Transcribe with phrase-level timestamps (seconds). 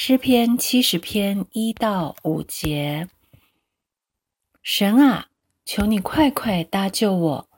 [0.00, 3.08] 诗篇七十篇一到五节，
[4.62, 5.26] 神啊，
[5.64, 7.48] 求你快快搭救我；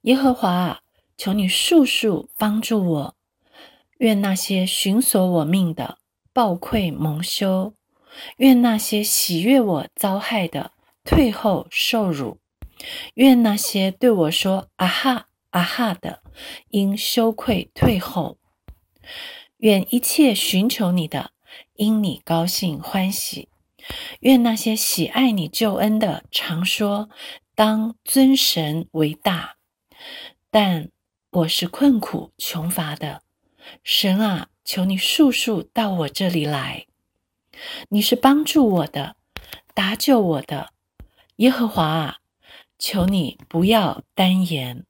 [0.00, 0.80] 耶和华啊，
[1.18, 3.16] 求你速速帮助我。
[3.98, 5.98] 愿那些寻索我命的
[6.32, 7.74] 暴愧蒙羞；
[8.38, 10.72] 愿那些喜悦我遭害的
[11.04, 12.38] 退后受辱；
[13.16, 16.22] 愿那些对我说“啊哈啊哈”的
[16.70, 18.38] 因羞愧退后；
[19.58, 21.35] 愿一切寻求你的。
[21.76, 23.48] 因你高兴欢喜，
[24.20, 27.08] 愿那些喜爱你救恩的常说
[27.54, 29.56] ：“当尊神为大。”
[30.50, 30.90] 但
[31.30, 33.22] 我是困苦穷乏的，
[33.84, 36.86] 神啊，求你速速到我这里来。
[37.88, 39.16] 你是帮助我的，
[39.74, 40.70] 搭救我的，
[41.36, 42.16] 耶和华啊，
[42.78, 44.86] 求你不要单言。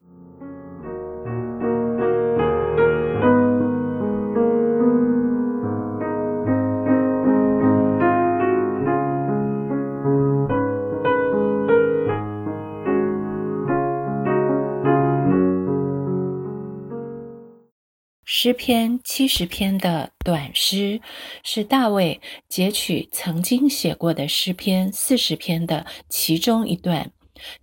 [18.29, 20.99] 诗篇七十篇的短诗，
[21.45, 27.13] 是大卫截取曾经写过的诗篇四十篇的其中一段，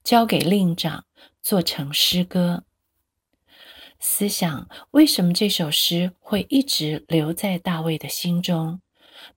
[0.02, 1.04] 交给令长
[1.42, 2.64] 做成诗歌。
[4.00, 8.80] 思想为什么这首诗会一直留在大卫的心中，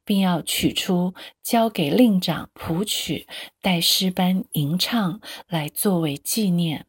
[0.05, 3.27] 并要取出交给令长谱曲，
[3.61, 6.85] 带诗班吟唱来作为纪念？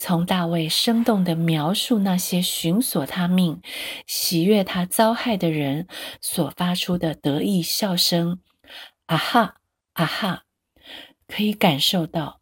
[0.00, 3.60] 从大卫生动地描述那些寻索他命、
[4.06, 5.86] 喜悦他遭害的人
[6.22, 8.40] 所发出的得意笑声，
[9.04, 9.60] 啊哈
[9.92, 10.44] 啊哈，
[11.28, 12.40] 可以感受到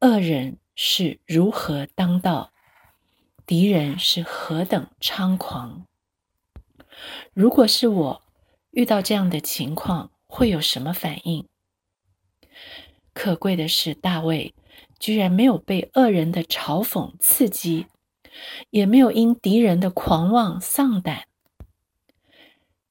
[0.00, 2.52] 恶人是如何当道，
[3.46, 5.86] 敌人是何等猖狂。
[7.32, 8.22] 如果是我
[8.72, 11.46] 遇到这样的情况，会有什么反应？
[13.14, 14.52] 可贵的是大卫。
[14.98, 17.86] 居然没有被恶人的嘲讽刺激，
[18.70, 21.26] 也没有因敌人的狂妄丧胆。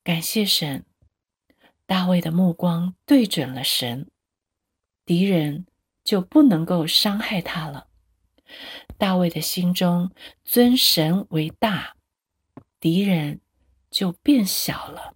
[0.03, 0.85] 感谢神，
[1.85, 4.09] 大卫的目光对准了神，
[5.05, 5.65] 敌人
[6.03, 7.87] 就不能够伤害他了。
[8.97, 10.11] 大卫的心中
[10.45, 11.97] 尊神为大，
[12.79, 13.41] 敌人
[13.91, 15.13] 就变小了。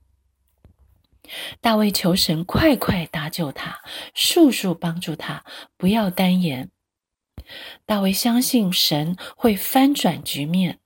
[1.62, 3.82] 大卫求神快快搭救他，
[4.14, 5.46] 速速帮助他，
[5.78, 6.70] 不要单言。
[7.86, 10.80] 大卫相信神会翻转局面，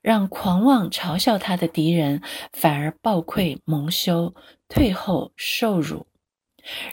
[0.00, 4.34] 让狂妄嘲笑他的敌人反而暴愧蒙羞、
[4.68, 6.06] 退后受辱；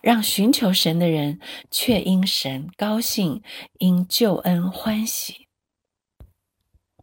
[0.02, 3.44] 让寻求神的人却因神高兴、
[3.80, 5.48] 因救恩欢喜。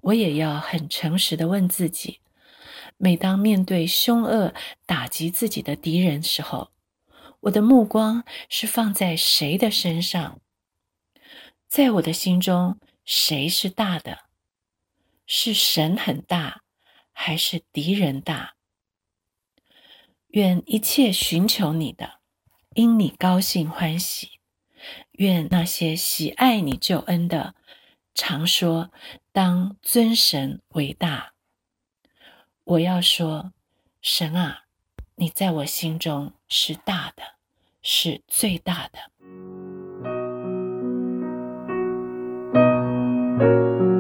[0.03, 2.21] 我也要很诚实的问自己：
[2.97, 4.55] 每当面对凶恶
[4.87, 6.71] 打击自己的敌人时候，
[7.41, 10.41] 我的目光是放在谁的身上？
[11.77, 14.21] 在我的心中，谁是大的？
[15.27, 16.63] 是神很大，
[17.13, 18.55] 还是敌人大？
[20.29, 22.21] 愿一切寻求你的，
[22.75, 24.41] 因你高兴欢喜；
[25.19, 27.55] 愿那些喜爱你救恩的，
[28.15, 28.91] 常说
[29.31, 31.35] 当尊神为大。
[32.65, 33.53] 我要说，
[34.01, 34.65] 神啊，
[35.17, 37.35] 你在我心中是大的，
[37.83, 39.11] 是最大的。
[43.39, 43.96] Thank you.